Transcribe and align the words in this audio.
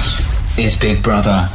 This 0.00 0.58
is 0.58 0.76
Big 0.78 1.02
Brother. 1.02 1.46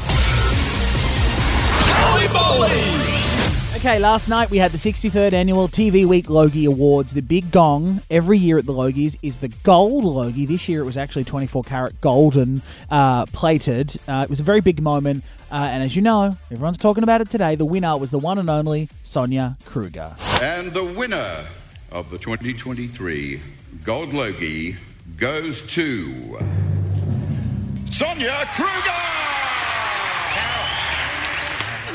Okay, 3.76 3.98
last 3.98 4.30
night 4.30 4.52
we 4.52 4.60
had 4.60 4.72
the 4.72 4.78
63rd 4.78 5.34
annual 5.34 5.68
TV 5.68 6.06
Week 6.06 6.30
Logie 6.30 6.66
Awards. 6.66 7.16
The 7.16 7.24
big 7.24 7.50
gong 7.50 8.04
every 8.12 8.38
year 8.38 8.60
at 8.60 8.68
the 8.68 8.74
Logies 8.74 9.18
is 9.24 9.38
the 9.38 9.48
gold 9.48 10.04
Logie. 10.06 10.46
This 10.46 10.70
year 10.70 10.82
it 10.82 10.86
was 10.86 10.96
actually 10.96 11.24
24 11.24 11.64
karat 11.64 12.00
golden 12.02 12.62
uh, 12.92 13.26
plated. 13.28 13.96
Uh, 14.08 14.22
it 14.26 14.30
was 14.30 14.42
a 14.42 14.44
very 14.44 14.62
big 14.62 14.80
moment, 14.80 15.24
uh, 15.52 15.70
and 15.72 15.82
as 15.82 15.96
you 15.96 16.04
know, 16.04 16.38
everyone's 16.52 16.78
talking 16.78 17.02
about 17.04 17.22
it 17.22 17.32
today. 17.32 17.56
The 17.56 17.66
winner 17.66 17.98
was 17.98 18.12
the 18.12 18.20
one 18.20 18.38
and 18.38 18.48
only 18.48 18.90
Sonia 19.02 19.58
Kruger. 19.66 20.16
And 20.44 20.72
the 20.72 20.84
winner 20.84 21.48
of 21.92 22.12
the 22.12 22.20
2023 22.20 23.42
Gold 23.84 24.14
Logie 24.14 24.76
goes 25.18 25.66
to 25.70 26.38
Sonia 27.98 28.44
Kruger! 28.56 28.92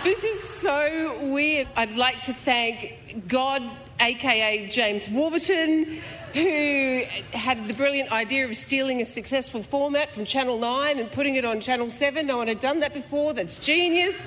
This 0.02 0.24
is 0.24 0.42
so 0.42 1.18
weird. 1.30 1.68
I'd 1.76 1.94
like 1.94 2.22
to 2.22 2.32
thank 2.32 3.28
God, 3.28 3.62
aka 4.00 4.66
James 4.68 5.10
Warburton, 5.10 6.00
who 6.32 7.02
had 7.34 7.68
the 7.68 7.74
brilliant 7.74 8.12
idea 8.12 8.48
of 8.48 8.56
stealing 8.56 9.02
a 9.02 9.04
successful 9.04 9.62
format 9.62 10.10
from 10.10 10.24
Channel 10.24 10.58
9 10.58 10.98
and 10.98 11.12
putting 11.12 11.34
it 11.34 11.44
on 11.44 11.60
Channel 11.60 11.90
7. 11.90 12.26
No 12.26 12.38
one 12.38 12.48
had 12.48 12.60
done 12.60 12.80
that 12.80 12.94
before. 12.94 13.34
That's 13.34 13.58
genius. 13.58 14.24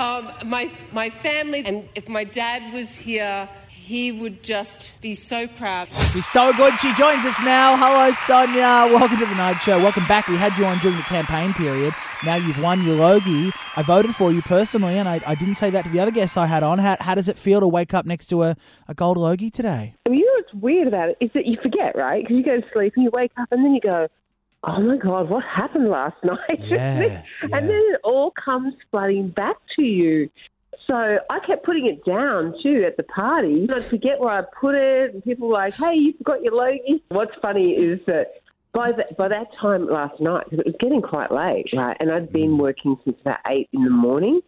Um, 0.00 0.28
my, 0.44 0.72
my 0.90 1.08
family, 1.08 1.64
and 1.64 1.88
if 1.94 2.08
my 2.08 2.24
dad 2.24 2.74
was 2.74 2.96
here, 2.96 3.48
he 3.92 4.10
would 4.10 4.42
just 4.42 4.90
be 5.02 5.12
so 5.12 5.46
proud. 5.46 5.86
She's 6.14 6.24
so 6.24 6.50
good. 6.54 6.80
She 6.80 6.94
joins 6.94 7.26
us 7.26 7.38
now. 7.40 7.76
Hello, 7.76 8.10
Sonia. 8.12 8.90
Welcome 8.90 9.18
to 9.18 9.26
the 9.26 9.34
Night 9.34 9.58
Show. 9.58 9.78
Welcome 9.78 10.06
back. 10.06 10.28
We 10.28 10.38
had 10.38 10.56
you 10.56 10.64
on 10.64 10.78
during 10.78 10.96
the 10.96 11.02
campaign 11.02 11.52
period. 11.52 11.92
Now 12.24 12.36
you've 12.36 12.58
won 12.58 12.82
your 12.84 12.96
Logie. 12.96 13.52
I 13.76 13.82
voted 13.82 14.16
for 14.16 14.32
you 14.32 14.40
personally, 14.40 14.96
and 14.96 15.06
I, 15.06 15.20
I 15.26 15.34
didn't 15.34 15.56
say 15.56 15.68
that 15.68 15.84
to 15.84 15.90
the 15.90 16.00
other 16.00 16.10
guests 16.10 16.38
I 16.38 16.46
had 16.46 16.62
on. 16.62 16.78
How, 16.78 16.96
how 17.00 17.14
does 17.14 17.28
it 17.28 17.36
feel 17.36 17.60
to 17.60 17.68
wake 17.68 17.92
up 17.92 18.06
next 18.06 18.28
to 18.28 18.44
a, 18.44 18.56
a 18.88 18.94
gold 18.94 19.18
Logie 19.18 19.50
today? 19.50 19.94
I 20.08 20.12
you 20.12 20.24
know 20.24 20.32
what's 20.36 20.54
weird 20.54 20.88
about 20.88 21.10
it 21.10 21.18
is 21.20 21.28
that 21.34 21.44
you 21.44 21.58
forget, 21.62 21.94
right? 21.94 22.24
Because 22.24 22.38
you 22.38 22.44
go 22.44 22.62
to 22.62 22.66
sleep 22.72 22.94
and 22.96 23.04
you 23.04 23.10
wake 23.12 23.32
up 23.38 23.48
and 23.52 23.62
then 23.62 23.74
you 23.74 23.80
go, 23.82 24.08
oh 24.64 24.80
my 24.80 24.96
God, 24.96 25.28
what 25.28 25.44
happened 25.44 25.90
last 25.90 26.16
night? 26.24 26.60
Yeah, 26.60 27.00
yeah. 27.02 27.22
and 27.42 27.68
then 27.68 27.82
it 27.92 28.00
all 28.04 28.30
comes 28.30 28.72
flooding 28.90 29.28
back 29.28 29.56
to 29.76 29.82
you. 29.82 30.30
So 30.86 31.18
I 31.30 31.38
kept 31.46 31.64
putting 31.64 31.86
it 31.86 32.04
down 32.04 32.54
too 32.62 32.84
at 32.86 32.96
the 32.96 33.04
party. 33.04 33.66
I'd 33.72 33.84
forget 33.84 34.18
where 34.20 34.32
I 34.32 34.42
put 34.60 34.74
it, 34.74 35.14
and 35.14 35.24
people 35.24 35.48
were 35.48 35.54
like, 35.54 35.74
hey, 35.74 35.94
you 35.94 36.14
forgot 36.18 36.42
your 36.42 36.54
Logie. 36.54 37.02
What's 37.08 37.34
funny 37.40 37.72
is 37.72 38.00
that 38.06 38.42
by, 38.72 38.92
the, 38.92 39.06
by 39.16 39.28
that 39.28 39.48
time 39.60 39.86
last 39.86 40.20
night, 40.20 40.44
because 40.44 40.60
it 40.60 40.66
was 40.66 40.74
getting 40.80 41.02
quite 41.02 41.30
late, 41.30 41.66
right, 41.74 41.96
and 42.00 42.10
I'd 42.10 42.32
been 42.32 42.52
mm. 42.52 42.58
working 42.58 42.96
since 43.04 43.16
about 43.20 43.38
8 43.48 43.68
in 43.72 43.84
the 43.84 43.90
morning, 43.90 44.40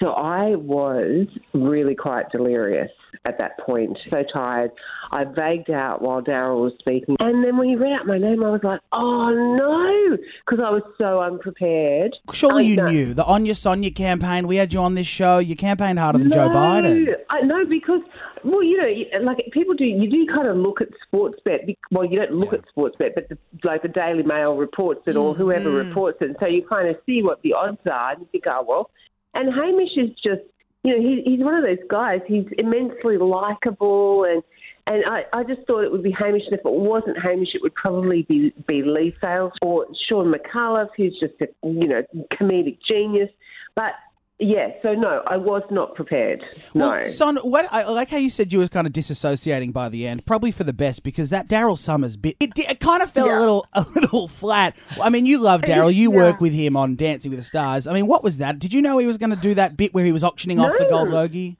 so 0.00 0.10
I 0.10 0.56
was 0.56 1.26
really 1.52 1.94
quite 1.94 2.30
delirious 2.30 2.90
at 3.24 3.38
that 3.38 3.58
point, 3.58 3.98
so 4.06 4.22
tired. 4.34 4.70
I 5.10 5.24
vagued 5.24 5.70
out 5.70 6.02
while 6.02 6.22
Daryl 6.22 6.62
was 6.62 6.72
speaking. 6.78 7.16
And 7.20 7.42
then 7.44 7.56
when 7.56 7.68
he 7.68 7.76
read 7.76 7.92
out 7.92 8.06
my 8.06 8.18
name, 8.18 8.44
I 8.44 8.50
was 8.50 8.62
like, 8.62 8.80
oh 8.92 9.30
no, 9.30 10.16
because 10.46 10.64
I 10.64 10.70
was 10.70 10.82
so 10.98 11.20
unprepared. 11.20 12.14
Surely 12.32 12.66
you 12.66 12.76
know. 12.76 12.88
knew 12.88 13.14
the 13.14 13.24
On 13.24 13.46
Your 13.46 13.54
Sonia 13.54 13.90
campaign. 13.90 14.46
We 14.46 14.56
had 14.56 14.72
you 14.72 14.80
on 14.80 14.94
this 14.94 15.06
show. 15.06 15.38
You 15.38 15.56
campaigned 15.56 15.98
harder 15.98 16.18
than 16.18 16.30
Joe 16.30 16.48
Biden. 16.48 17.14
I 17.30 17.40
know 17.40 17.64
because, 17.64 18.02
well, 18.44 18.62
you 18.62 18.78
know, 18.80 19.22
like 19.22 19.48
people 19.52 19.74
do, 19.74 19.84
you 19.84 20.10
do 20.10 20.26
kind 20.34 20.48
of 20.48 20.56
look 20.56 20.80
at 20.80 20.88
Sportsbet. 21.12 21.74
Well, 21.90 22.04
you 22.04 22.18
don't 22.18 22.32
look 22.32 22.52
at 22.52 22.64
Sportsbet, 22.76 23.14
but 23.14 23.28
the, 23.28 23.38
like 23.64 23.82
the 23.82 23.88
Daily 23.88 24.22
Mail 24.22 24.56
reports 24.56 25.02
it 25.06 25.16
or 25.16 25.34
whoever 25.34 25.70
mm-hmm. 25.70 25.88
reports 25.88 26.18
it. 26.20 26.28
And 26.28 26.36
so 26.38 26.46
you 26.46 26.66
kind 26.66 26.88
of 26.88 26.96
see 27.06 27.22
what 27.22 27.40
the 27.42 27.54
odds 27.54 27.78
are 27.90 28.12
and 28.12 28.20
you 28.20 28.28
think, 28.30 28.44
oh, 28.46 28.64
well. 28.66 28.90
And 29.34 29.52
Hamish 29.54 29.96
is 29.96 30.10
just, 30.24 30.42
you 30.88 30.96
know, 30.96 31.02
he, 31.02 31.22
he's 31.30 31.44
one 31.44 31.54
of 31.54 31.64
those 31.64 31.84
guys. 31.90 32.20
He's 32.26 32.46
immensely 32.58 33.18
likable 33.18 34.24
and. 34.24 34.42
And 34.90 35.04
I, 35.04 35.26
I 35.34 35.44
just 35.44 35.66
thought 35.66 35.84
it 35.84 35.92
would 35.92 36.02
be 36.02 36.16
Hamish, 36.18 36.44
and 36.46 36.54
if 36.54 36.64
it 36.64 36.72
wasn't 36.72 37.18
Hamish, 37.22 37.50
it 37.54 37.60
would 37.60 37.74
probably 37.74 38.22
be, 38.22 38.54
be 38.66 38.82
Leigh 38.82 39.12
Sales 39.20 39.52
or 39.60 39.86
Shaun 40.08 40.32
Micallef, 40.32 40.88
who's 40.96 41.14
just 41.20 41.34
a 41.42 41.48
you 41.62 41.86
know 41.86 42.02
comedic 42.32 42.78
genius. 42.88 43.28
But 43.74 43.92
yeah, 44.40 44.68
so 44.82 44.94
no, 44.94 45.22
I 45.26 45.36
was 45.36 45.62
not 45.70 45.94
prepared. 45.94 46.44
No. 46.74 46.88
Well, 46.90 47.08
Son, 47.10 47.36
what 47.38 47.66
I 47.72 47.88
like 47.90 48.10
how 48.10 48.18
you 48.18 48.30
said 48.30 48.52
you 48.52 48.60
were 48.60 48.68
kind 48.68 48.86
of 48.86 48.92
disassociating 48.92 49.72
by 49.72 49.88
the 49.88 50.06
end, 50.06 50.26
probably 50.26 50.50
for 50.52 50.64
the 50.64 50.72
best 50.72 51.02
because 51.02 51.30
that 51.30 51.48
Daryl 51.48 51.76
Somers 51.76 52.16
bit 52.16 52.36
it, 52.38 52.56
it 52.58 52.80
kind 52.80 53.02
of 53.02 53.10
fell 53.10 53.26
a 53.26 53.38
little 53.40 53.66
a 53.72 53.84
little 53.94 54.28
flat. 54.28 54.76
I 55.02 55.10
mean, 55.10 55.26
you 55.26 55.40
love 55.40 55.62
Daryl, 55.62 55.92
you 55.92 56.12
Yeah. 56.12 56.18
work 56.18 56.40
with 56.40 56.52
him 56.52 56.76
on 56.76 56.94
Dancing 56.96 57.30
with 57.30 57.40
the 57.40 57.44
Stars. 57.44 57.86
I 57.86 57.92
mean, 57.92 58.06
what 58.06 58.22
was 58.22 58.38
that? 58.38 58.58
Did 58.58 58.72
you 58.72 58.80
know 58.82 58.98
he 58.98 59.06
was 59.06 59.18
going 59.18 59.30
to 59.30 59.36
do 59.36 59.54
that 59.54 59.76
bit 59.76 59.92
where 59.92 60.04
he 60.04 60.12
was 60.12 60.22
auctioning 60.24 60.60
off 60.60 60.72
the 60.78 60.86
gold 60.88 61.10
Logie? 61.10 61.58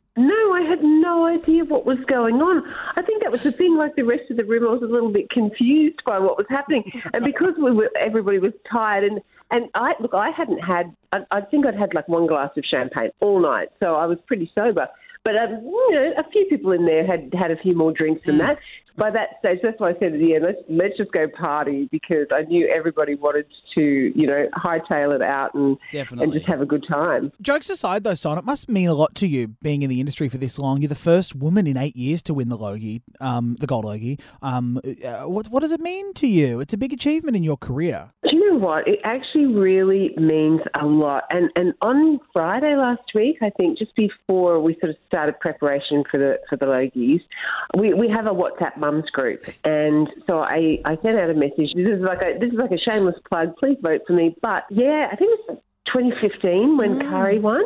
Had 0.68 0.82
no 0.82 1.24
idea 1.24 1.64
what 1.64 1.86
was 1.86 1.98
going 2.06 2.42
on. 2.42 2.62
I 2.94 3.00
think 3.00 3.22
that 3.22 3.32
was 3.32 3.42
the 3.42 3.52
thing. 3.52 3.78
Like 3.78 3.96
the 3.96 4.02
rest 4.02 4.30
of 4.30 4.36
the 4.36 4.44
room, 4.44 4.68
I 4.68 4.70
was 4.70 4.82
a 4.82 4.92
little 4.92 5.10
bit 5.10 5.30
confused 5.30 6.02
by 6.04 6.18
what 6.18 6.36
was 6.36 6.46
happening, 6.50 6.84
and 7.14 7.24
because 7.24 7.54
we 7.56 7.70
were, 7.70 7.90
everybody 7.98 8.38
was 8.38 8.52
tired, 8.70 9.04
and 9.04 9.20
and 9.50 9.70
I 9.74 9.94
look, 9.98 10.12
I 10.12 10.30
hadn't 10.30 10.58
had. 10.58 10.94
I, 11.10 11.20
I 11.30 11.40
think 11.40 11.66
I'd 11.66 11.74
had 11.74 11.94
like 11.94 12.06
one 12.06 12.26
glass 12.26 12.50
of 12.58 12.64
champagne 12.66 13.10
all 13.20 13.40
night, 13.40 13.68
so 13.82 13.94
I 13.94 14.04
was 14.04 14.18
pretty 14.26 14.52
sober. 14.54 14.88
But 15.24 15.36
um, 15.40 15.62
you 15.62 15.92
know, 15.92 16.12
a 16.18 16.30
few 16.30 16.44
people 16.46 16.72
in 16.72 16.84
there 16.84 17.06
had 17.06 17.32
had 17.32 17.50
a 17.50 17.56
few 17.56 17.74
more 17.74 17.92
drinks 17.92 18.26
than 18.26 18.36
that. 18.38 18.58
By 18.98 19.10
that 19.12 19.38
stage, 19.38 19.60
that's 19.62 19.78
why 19.78 19.90
I 19.90 19.92
said 19.94 20.12
at 20.14 20.18
the 20.18 20.34
end, 20.34 20.44
let's 20.44 20.58
let's 20.68 20.96
just 20.96 21.12
go 21.12 21.28
party 21.28 21.88
because 21.92 22.26
I 22.32 22.42
knew 22.42 22.68
everybody 22.68 23.14
wanted 23.14 23.46
to, 23.76 23.80
you 23.80 24.26
know, 24.26 24.48
hightail 24.54 25.14
it 25.14 25.22
out 25.22 25.54
and 25.54 25.78
Definitely. 25.92 26.24
and 26.24 26.32
just 26.32 26.46
have 26.46 26.60
a 26.60 26.66
good 26.66 26.84
time. 26.90 27.32
Jokes 27.40 27.70
aside, 27.70 28.02
though, 28.02 28.14
Son, 28.14 28.36
it 28.38 28.44
must 28.44 28.68
mean 28.68 28.88
a 28.88 28.94
lot 28.94 29.14
to 29.16 29.26
you 29.28 29.48
being 29.62 29.82
in 29.82 29.88
the 29.88 30.00
industry 30.00 30.28
for 30.28 30.38
this 30.38 30.58
long. 30.58 30.82
You're 30.82 30.88
the 30.88 30.96
first 30.96 31.36
woman 31.36 31.66
in 31.66 31.76
eight 31.76 31.96
years 31.96 32.22
to 32.22 32.34
win 32.34 32.48
the 32.48 32.58
Logie, 32.58 33.02
um, 33.20 33.56
the 33.60 33.66
gold 33.66 33.84
Logie. 33.84 34.18
Um, 34.42 34.80
uh, 35.04 35.22
what 35.22 35.46
what 35.48 35.60
does 35.60 35.72
it 35.72 35.80
mean 35.80 36.12
to 36.14 36.26
you? 36.26 36.58
It's 36.60 36.74
a 36.74 36.78
big 36.78 36.92
achievement 36.92 37.36
in 37.36 37.44
your 37.44 37.56
career. 37.56 38.10
You 38.48 38.54
know 38.54 38.66
what? 38.66 38.88
It 38.88 39.00
actually 39.04 39.46
really 39.46 40.14
means 40.16 40.60
a 40.80 40.86
lot. 40.86 41.24
And 41.30 41.50
and 41.54 41.74
on 41.82 42.18
Friday 42.32 42.76
last 42.76 43.02
week, 43.14 43.36
I 43.42 43.50
think 43.50 43.78
just 43.78 43.94
before 43.94 44.58
we 44.60 44.74
sort 44.80 44.90
of 44.90 44.96
started 45.06 45.38
preparation 45.38 46.02
for 46.10 46.18
the 46.18 46.38
for 46.48 46.56
the 46.56 46.64
Logies, 46.64 47.20
we, 47.76 47.92
we 47.92 48.08
have 48.08 48.26
a 48.26 48.30
WhatsApp 48.30 48.78
mums 48.78 49.10
group, 49.10 49.42
and 49.64 50.08
so 50.26 50.38
I, 50.38 50.80
I 50.86 50.96
sent 51.02 51.20
out 51.22 51.28
a 51.28 51.34
message. 51.34 51.74
This 51.74 51.90
is 51.90 52.00
like 52.00 52.22
a 52.22 52.38
this 52.38 52.50
is 52.50 52.58
like 52.58 52.70
a 52.70 52.78
shameless 52.78 53.16
plug. 53.30 53.54
Please 53.56 53.76
vote 53.82 54.00
for 54.06 54.14
me. 54.14 54.34
But 54.40 54.64
yeah, 54.70 55.08
I 55.12 55.16
think 55.16 55.40
it's 55.48 55.60
2015 55.94 56.78
when 56.78 56.98
mm. 56.98 57.00
Carrie 57.02 57.40
won, 57.40 57.62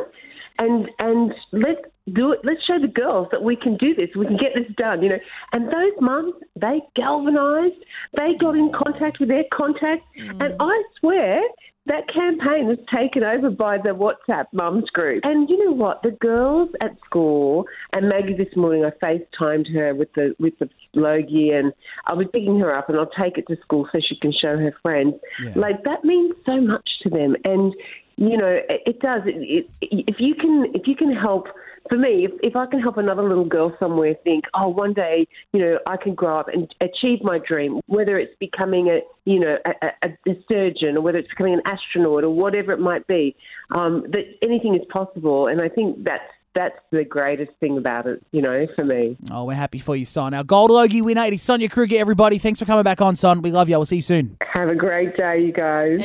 and 0.59 0.89
and 0.99 1.33
let's 1.53 1.81
do 2.11 2.33
it. 2.33 2.39
Let's 2.43 2.63
show 2.65 2.79
the 2.79 2.87
girls 2.87 3.27
that 3.31 3.43
we 3.43 3.55
can 3.55 3.77
do 3.77 3.95
this. 3.95 4.09
We 4.15 4.25
can 4.25 4.37
get 4.37 4.53
this 4.55 4.67
done. 4.77 5.01
You 5.03 5.09
know, 5.09 5.19
and 5.53 5.67
those 5.67 5.93
mums 6.01 6.33
they 6.59 6.81
galvanised. 6.95 7.83
They 8.17 8.35
got 8.35 8.55
in 8.55 8.71
contact 8.71 9.19
with 9.19 9.29
their 9.29 9.45
contacts, 9.53 10.05
mm. 10.19 10.43
and 10.43 10.55
I 10.59 10.83
swear. 10.99 11.41
That 11.85 12.07
campaign 12.07 12.67
was 12.67 12.77
taken 12.95 13.25
over 13.25 13.49
by 13.49 13.77
the 13.77 13.89
WhatsApp 13.89 14.45
mums 14.53 14.89
group. 14.91 15.19
And 15.25 15.49
you 15.49 15.65
know 15.65 15.73
what? 15.73 16.01
The 16.01 16.11
girls 16.11 16.69
at 16.81 16.95
school 17.03 17.65
and 17.93 18.07
Maggie 18.07 18.35
this 18.35 18.55
morning 18.55 18.85
I 18.85 18.91
FaceTimed 19.05 19.69
her 19.75 19.93
with 19.93 20.07
the 20.13 20.33
with 20.39 20.57
the 20.59 20.69
Logie 20.93 21.51
and 21.51 21.73
I'll 22.05 22.15
be 22.15 22.23
picking 22.23 22.57
her 22.61 22.73
up 22.73 22.87
and 22.87 22.97
I'll 22.97 23.11
take 23.21 23.37
it 23.37 23.47
to 23.47 23.57
school 23.57 23.85
so 23.91 23.99
she 23.99 24.15
can 24.15 24.31
show 24.31 24.55
her 24.55 24.73
friends. 24.81 25.15
Yeah. 25.43 25.51
Like 25.57 25.83
that 25.83 26.05
means 26.05 26.35
so 26.45 26.61
much 26.61 26.89
to 27.01 27.09
them 27.09 27.35
and 27.43 27.73
you 28.15 28.37
know 28.37 28.47
it, 28.47 28.81
it 28.85 28.99
does 29.01 29.23
it, 29.25 29.35
it, 29.81 30.05
if 30.07 30.15
you 30.19 30.35
can 30.35 30.67
if 30.73 30.87
you 30.87 30.95
can 30.95 31.13
help 31.13 31.47
for 31.89 31.97
me 31.97 32.25
if, 32.25 32.31
if 32.41 32.55
i 32.55 32.65
can 32.65 32.79
help 32.79 32.97
another 32.97 33.23
little 33.27 33.45
girl 33.45 33.75
somewhere 33.79 34.13
think 34.23 34.43
oh 34.53 34.69
one 34.69 34.93
day 34.93 35.27
you 35.51 35.59
know 35.59 35.77
i 35.87 35.97
can 35.97 36.13
grow 36.15 36.37
up 36.37 36.47
and 36.47 36.73
achieve 36.81 37.19
my 37.23 37.39
dream 37.39 37.79
whether 37.87 38.17
it's 38.17 38.35
becoming 38.39 38.89
a 38.89 38.99
you 39.25 39.39
know 39.39 39.57
a, 39.65 39.87
a, 40.03 40.09
a 40.29 40.43
surgeon 40.51 40.97
or 40.97 41.01
whether 41.01 41.19
it's 41.19 41.29
becoming 41.29 41.53
an 41.55 41.61
astronaut 41.65 42.23
or 42.23 42.29
whatever 42.29 42.71
it 42.71 42.79
might 42.79 43.05
be 43.07 43.35
um, 43.71 44.03
that 44.11 44.23
anything 44.41 44.75
is 44.75 44.81
possible 44.91 45.47
and 45.47 45.61
i 45.61 45.69
think 45.69 46.03
that's 46.03 46.23
that's 46.55 46.77
the 46.91 47.03
greatest 47.03 47.51
thing 47.59 47.77
about 47.79 48.05
it 48.05 48.21
you 48.31 48.39
know 48.41 48.67
for 48.75 48.85
me 48.85 49.17
Oh, 49.31 49.45
we're 49.45 49.53
happy 49.55 49.79
for 49.79 49.95
you, 49.95 50.05
Son. 50.05 50.33
Our 50.35 50.43
gold 50.43 50.69
Logie 50.69 51.01
winner, 51.01 51.23
it 51.25 51.33
is 51.33 51.41
Sonia 51.41 51.67
Kruger, 51.69 51.97
everybody. 51.97 52.37
Thanks 52.37 52.59
for 52.59 52.65
coming 52.65 52.83
back 52.83 53.01
on, 53.01 53.15
Son. 53.15 53.41
We 53.41 53.51
love 53.51 53.69
you. 53.69 53.77
We'll 53.77 53.85
see 53.85 53.95
you 53.97 54.01
soon. 54.03 54.37
have 54.53 54.69
a 54.69 54.75
great 54.75 55.17
day 55.17 55.39
you 55.41 55.51
guys 55.51 55.99